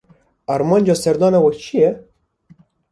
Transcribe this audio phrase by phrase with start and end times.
[0.53, 1.89] Armanca seredana we çi ye?